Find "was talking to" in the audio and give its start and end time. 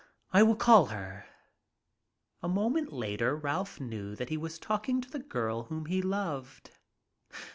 4.35-5.11